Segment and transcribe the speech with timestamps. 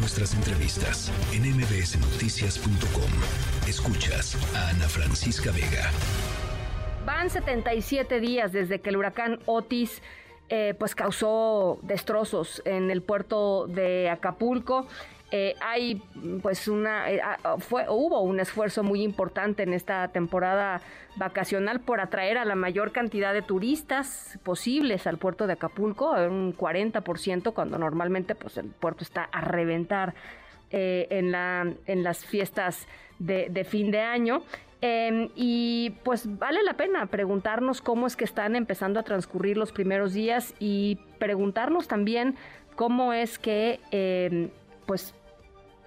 [0.00, 3.68] nuestras entrevistas en mbsnoticias.com.
[3.68, 5.90] Escuchas a Ana Francisca Vega.
[7.04, 10.02] Van 77 días desde que el huracán Otis
[10.48, 14.86] eh, pues causó destrozos en el puerto de Acapulco.
[15.32, 16.02] Eh, hay
[16.42, 20.80] pues una eh, ah, fue hubo un esfuerzo muy importante en esta temporada
[21.14, 26.56] vacacional por atraer a la mayor cantidad de turistas posibles al puerto de Acapulco, un
[26.56, 30.14] 40% cuando normalmente pues el puerto está a reventar
[30.72, 32.86] en la en las fiestas
[33.18, 34.42] de, de fin de año.
[34.82, 39.72] Em, y pues vale la pena preguntarnos cómo es que están empezando a transcurrir los
[39.72, 42.36] primeros días y preguntarnos también
[42.76, 44.48] cómo es que em,
[44.86, 45.14] pues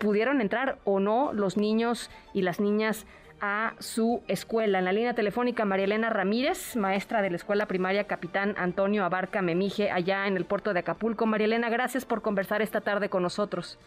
[0.03, 3.07] pudieron entrar o no los niños y las niñas
[3.39, 4.79] a su escuela.
[4.79, 9.41] En la línea telefónica, María Elena Ramírez, maestra de la escuela primaria Capitán Antonio Abarca
[9.41, 11.25] Memije, allá en el puerto de Acapulco.
[11.25, 13.79] María Elena, gracias por conversar esta tarde con nosotros.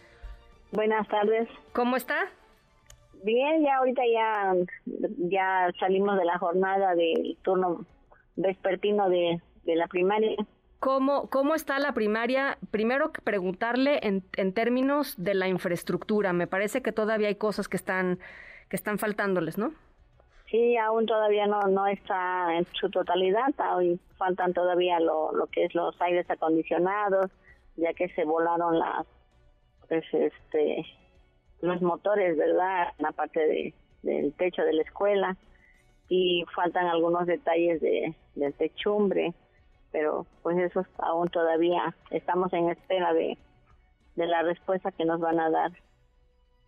[0.71, 1.47] Buenas tardes.
[1.73, 2.15] ¿Cómo está?
[3.23, 4.53] Bien, ya ahorita ya,
[5.29, 7.85] ya salimos de la jornada del turno
[8.35, 10.35] vespertino de, de la primaria.
[10.79, 12.57] ¿Cómo, ¿Cómo está la primaria?
[12.69, 16.33] Primero preguntarle en, en términos de la infraestructura.
[16.33, 18.19] Me parece que todavía hay cosas que están,
[18.69, 19.73] que están faltándoles, ¿no?
[20.51, 23.53] Sí, aún todavía no, no está en su totalidad.
[23.57, 27.31] Aún faltan todavía lo, lo que es los aires acondicionados,
[27.75, 29.05] ya que se volaron las,
[29.89, 30.85] pues, este,
[31.61, 32.93] los motores, ¿verdad?
[32.97, 35.37] En la parte de, del techo de la escuela
[36.07, 39.33] y faltan algunos detalles de, del techumbre,
[39.97, 43.35] pero pues eso aún todavía estamos en espera de,
[44.15, 45.71] de la respuesta que nos van a dar.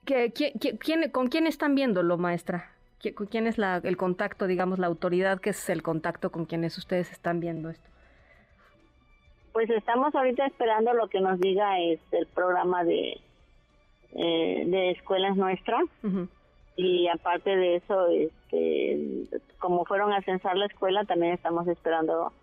[0.04, 2.72] ¿Qué, quién, ¿Con quién están viéndolo, maestra?
[2.98, 7.12] ¿Quién es la, el contacto, digamos, la autoridad que es el contacto con quienes ustedes
[7.12, 7.88] están viendo esto?
[9.54, 13.22] Pues estamos ahorita esperando lo que nos diga es el programa de,
[14.16, 15.84] eh, de escuelas nuestras.
[16.78, 19.28] Y aparte de eso, este,
[19.60, 22.34] como fueron a censar la escuela, también estamos esperando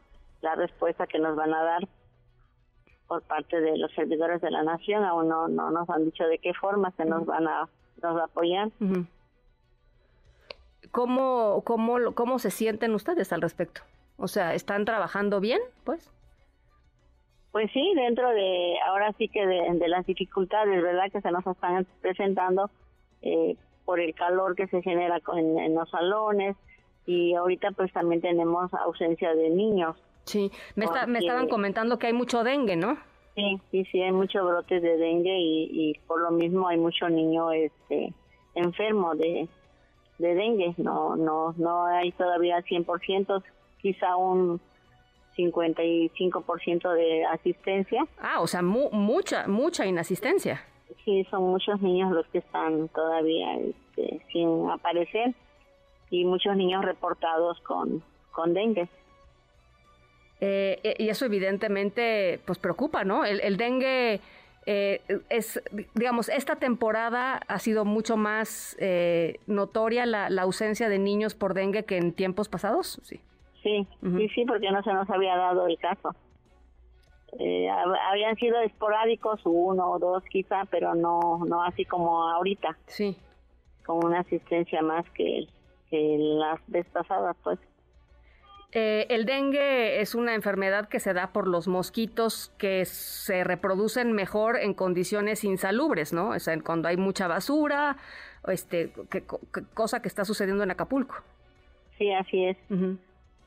[0.47, 1.89] la respuesta que nos van a dar
[3.09, 5.05] por parte de los servidores de la nación.
[5.05, 7.69] Aún no, no nos han dicho de qué forma se nos van a,
[8.03, 8.71] nos apoyar.
[10.93, 13.83] ¿Cómo, cómo, ¿Cómo se sienten ustedes al respecto?
[14.17, 16.11] O sea, ¿están trabajando bien, pues?
[17.53, 21.11] Pues sí, dentro de, ahora sí que de, las dificultades, ¿verdad?
[21.11, 22.71] Que se nos están presentando
[23.23, 26.57] eh, por el calor que se genera en, los salones
[27.07, 29.97] y ahorita pues también tenemos ausencia de niños.
[30.27, 32.99] Sí, me, me estaban comentando que hay mucho dengue, ¿no?
[33.37, 37.09] Sí, sí, sí, hay muchos brotes de dengue y, y por lo mismo hay mucho
[37.09, 38.13] niño este
[38.55, 39.49] enfermo de,
[40.19, 40.75] de dengue.
[40.79, 43.43] No, no, no hay todavía 100%,
[43.81, 44.61] quizá un
[45.37, 48.07] 55% de asistencia.
[48.19, 50.65] Ah, o sea, mucha, mucha inasistencia.
[51.05, 55.35] Sí, son muchos niños los que están todavía este, sin aparecer
[56.11, 58.89] y muchos niños reportados con, con dengue.
[60.41, 63.25] Eh, eh, y eso evidentemente pues preocupa, ¿no?
[63.25, 64.21] El, dengue
[64.67, 65.63] eh, es,
[65.95, 68.77] digamos, esta temporada ha sido mucho más
[69.47, 73.21] notoria la, la, ausencia de niños por dengue que en tiempos pasados, sí.
[73.63, 76.15] Sí, sí, sí, porque no se nos había dado el caso.
[77.39, 82.77] Eh, habían sido esporádicos, uno o dos quizá, pero no, no así como ahorita.
[82.87, 83.17] Sí.
[83.85, 85.47] Con una asistencia más que,
[85.91, 87.59] las veces pasadas, pues.
[88.73, 94.13] Eh, el dengue es una enfermedad que se da por los mosquitos que se reproducen
[94.13, 96.31] mejor en condiciones insalubres, ¿no?
[96.31, 97.97] O sea, cuando hay mucha basura,
[98.49, 99.25] este, que,
[99.75, 101.15] cosa que está sucediendo en Acapulco.
[101.97, 102.57] Sí, así es.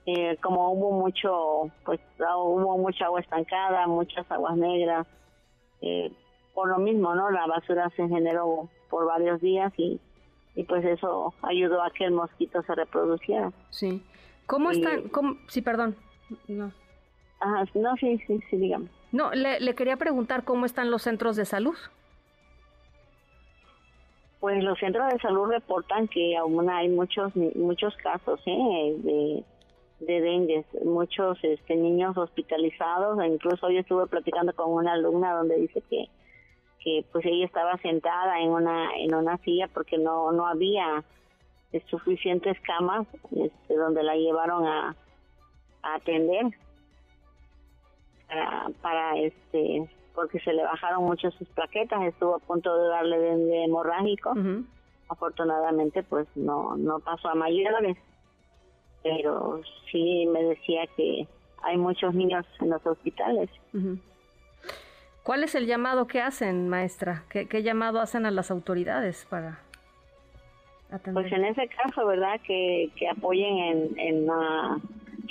[0.06, 5.06] Eh, como hubo mucho, pues ah, hubo mucha agua estancada, muchas aguas negras,
[5.81, 6.12] eh,
[6.56, 7.29] por lo mismo, ¿no?
[7.29, 10.00] La basura se generó por varios días y,
[10.56, 13.52] y pues eso ayudó a que el mosquito se reproduciera.
[13.69, 14.03] Sí.
[14.50, 15.12] ¿Cómo están?
[15.48, 15.96] Sí, perdón.
[16.48, 16.72] No.
[17.40, 18.88] Ajá, no, sí, sí, sí, dígame.
[19.12, 21.76] No, le, le quería preguntar cómo están los centros de salud.
[24.40, 28.96] Pues los centros de salud reportan que aún hay muchos muchos casos ¿eh?
[28.97, 29.44] de
[30.00, 35.84] de dengue, muchos este, niños hospitalizados, incluso hoy estuve platicando con una alumna donde dice
[35.90, 36.09] que
[36.84, 41.03] que pues ella estaba sentada en una en una silla porque no no había
[41.90, 44.96] suficientes camas este, donde la llevaron a,
[45.82, 46.46] atender
[48.82, 53.64] para, este porque se le bajaron mucho sus plaquetas estuvo a punto de darle dengue
[53.64, 54.34] hemorrágico
[55.08, 57.98] afortunadamente pues no no pasó a mayores
[59.04, 61.28] pero sí me decía que
[61.64, 63.50] hay muchos niños en los hospitales.
[65.24, 67.24] ¿Cuál es el llamado que hacen, maestra?
[67.30, 69.60] ¿Qué, llamado hacen a las autoridades para
[70.91, 71.24] atender?
[71.24, 72.40] Pues en ese caso, ¿verdad?
[72.46, 74.80] Que, que apoyen en, en la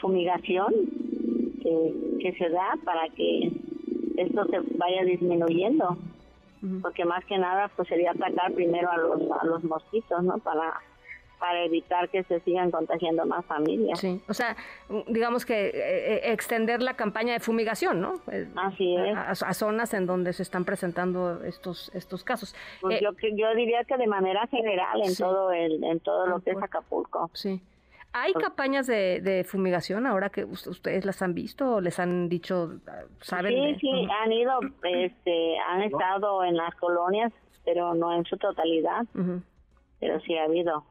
[0.01, 0.73] fumigación
[2.21, 3.51] que, se da para que
[4.17, 5.97] esto se vaya disminuyendo.
[6.83, 10.39] Porque más que nada, pues sería atacar primero a los, a los mosquitos, ¿no?
[10.39, 10.75] Para
[11.39, 13.99] para evitar que se sigan contagiando más familias.
[13.99, 14.57] Sí, o sea,
[15.07, 18.21] digamos que eh, eh, extender la campaña de fumigación, ¿no?
[18.31, 19.43] Eh, Así es.
[19.43, 22.55] A, zonas en donde se están presentando estos estos casos.
[22.81, 26.51] Pues yo, yo diría que de manera general en todo el en todo lo que
[26.51, 27.31] es Acapulco.
[27.33, 27.61] Sí.
[28.13, 32.81] ¿Hay pues campañas de, fumigación ahora que ustedes las han visto o les han dicho,
[33.21, 33.75] saben?
[33.75, 37.33] Sí, sí, han ido, este, han estado en las colonias,
[37.67, 39.05] pero no en su totalidad
[40.01, 40.85] pero sí ha habido.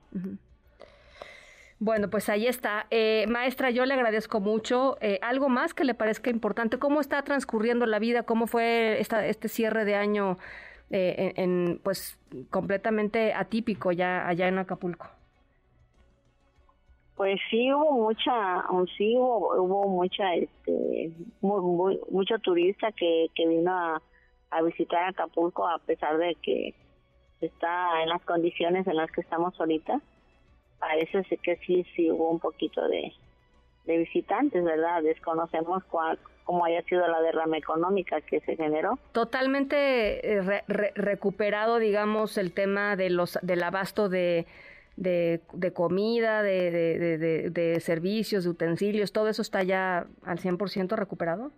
[1.80, 2.88] Bueno, pues ahí está.
[2.90, 4.98] Eh, maestra, yo le agradezco mucho.
[5.00, 6.80] Eh, ¿Algo más que le parezca importante?
[6.80, 8.24] ¿Cómo está transcurriendo la vida?
[8.24, 10.38] ¿Cómo fue esta, este cierre de año
[10.90, 12.18] eh, en, pues
[12.50, 15.08] completamente atípico ya allá en Acapulco?
[17.16, 18.64] Pues sí hubo mucha,
[18.96, 21.12] sí hubo, hubo mucha, este,
[21.42, 24.02] mucho turista que, que vino a,
[24.52, 26.76] a visitar Acapulco a pesar de que
[27.42, 30.02] está en las condiciones en las que estamos ahorita,
[30.80, 33.14] parece que sí, sí hubo un poquito de,
[33.86, 35.04] de visitantes, ¿verdad?
[35.04, 38.98] Desconocemos cuál, cómo haya sido la derrama económica que se generó.
[39.12, 40.64] Totalmente eh,
[40.96, 44.46] recuperado, digamos, el tema de los del abasto de,
[44.98, 51.52] de, comida, de, de, de, servicios, de utensilios, ¿todo eso está ya al 100% recuperado?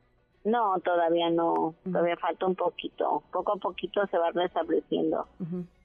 [0.50, 5.28] No, todavía no, todavía falta un poquito, poco a poquito se va restableciendo.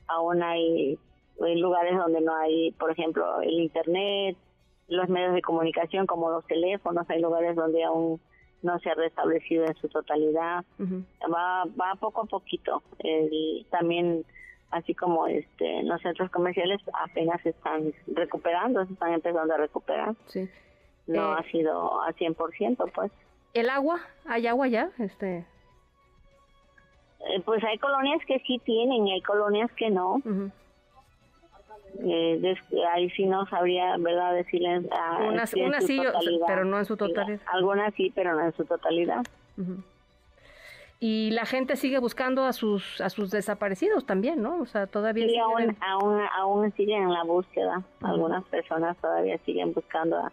[0.07, 0.99] Aún hay,
[1.39, 4.37] lugares donde no hay, por ejemplo, el internet,
[4.89, 8.21] los medios de comunicación como los teléfonos, hay lugares donde aún
[8.63, 10.65] no se ha restablecido en su totalidad.
[11.33, 12.83] Va va poco a poquito.
[13.71, 14.25] también
[14.71, 20.15] así como este los centros comerciales apenas se están recuperando, se están empezando a recuperar.
[20.27, 20.49] Sí.
[21.07, 23.13] No eh, ha sido a 100%, pues.
[23.55, 24.01] ¿El agua?
[24.27, 24.91] ¿Hay agua ya?
[24.99, 25.47] Este...
[27.27, 30.21] Eh, pues hay colonias que sí tienen y hay colonias que no.
[32.01, 32.55] eh,
[32.93, 34.35] ahí sí no sabría, ¿verdad?
[34.35, 34.85] Decirles.
[35.29, 36.03] unas, sí,
[36.47, 37.41] pero no en su totalidad.
[37.53, 39.25] algunas sí, pero no en su totalidad.
[41.01, 44.61] Y la gente sigue buscando a sus a sus desaparecidos también, ¿no?
[44.61, 47.83] O sea, todavía sí, aún, aún, aún siguen en la búsqueda.
[48.03, 50.33] Algunas personas todavía siguen buscando a,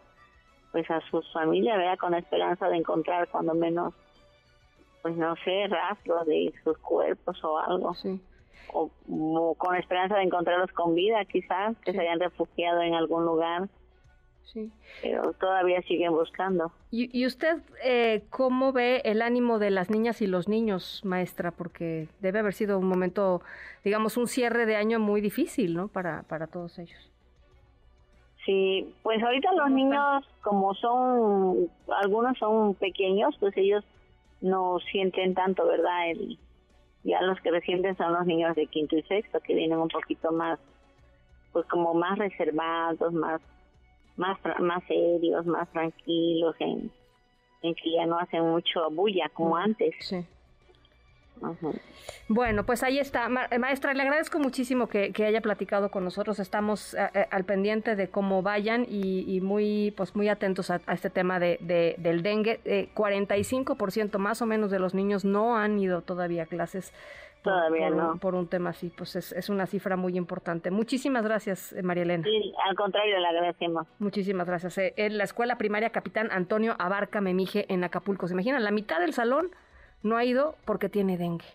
[0.72, 1.98] pues a sus familias, ¿verdad?
[1.98, 3.94] Con la esperanza de encontrar cuando menos,
[5.02, 7.94] pues no sé, rastros de sus cuerpos o algo.
[7.94, 8.20] Sí.
[8.74, 8.90] O,
[9.56, 13.68] con la esperanza de encontrarlos con vida, quizás, que se hayan refugiado en algún lugar.
[14.44, 14.72] Sí.
[15.02, 16.72] Pero todavía siguen buscando.
[16.90, 21.52] ¿Y, y usted eh, cómo ve el ánimo de las niñas y los niños, maestra?
[21.52, 23.42] Porque debe haber sido un momento,
[23.84, 25.90] digamos, un cierre de año muy difícil, ¿no?
[25.90, 27.11] Para, para todos ellos.
[28.46, 31.70] Sí, pues ahorita los niños, como son,
[32.02, 33.84] algunos son pequeños, pues ellos
[34.42, 36.10] no sienten tanto, ¿verdad?
[36.10, 36.40] El,
[37.04, 40.32] ya los que resienten son los niños de quinto y sexto, que vienen un poquito
[40.32, 40.60] más,
[41.52, 43.42] pues como más reservados, más,
[44.18, 46.92] más, más serios, más tranquilos, en,
[47.62, 49.94] en que ya no hacen mucho bulla como antes.
[50.00, 50.26] Sí.
[52.28, 53.30] Bueno, pues ahí está.
[53.30, 56.39] maestra, le agradezco muchísimo que, haya platicado con nosotros.
[56.39, 61.10] Estamos eh, eh, al pendiente de cómo vayan y, muy, pues muy atentos a, este
[61.10, 61.58] tema de,
[61.98, 62.60] del dengue.
[62.65, 66.94] Eh, 45% más o menos de los niños no han ido todavía a clases.
[67.44, 68.18] Todavía no.
[68.18, 70.70] por un tema así, pues es, una cifra muy importante.
[70.70, 72.24] Muchísimas gracias, eh, María Elena.
[72.24, 73.88] Sí, al contrario, le agradecemos.
[73.98, 74.77] Muchísimas gracias.
[74.77, 78.27] en la Escuela Primaria Capitán Antonio Abarca Memije en Acapulco.
[78.27, 78.63] ¿Se imaginan?
[78.63, 79.50] La mitad del salón
[80.03, 81.46] no ha ido porque tiene dengue.